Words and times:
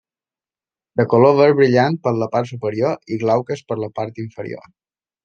De 1.01 1.03
color 1.11 1.35
verd 1.39 1.59
brillant 1.59 1.97
per 2.07 2.13
la 2.21 2.29
part 2.37 2.49
superior 2.53 2.97
i 3.17 3.21
glauques 3.25 3.63
per 3.73 3.79
la 3.83 3.91
part 4.01 4.19
inferior. 4.25 4.65